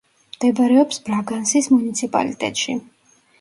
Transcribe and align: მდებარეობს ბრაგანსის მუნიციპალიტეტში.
მდებარეობს 0.35 0.99
ბრაგანსის 1.09 1.69
მუნიციპალიტეტში. 1.75 2.77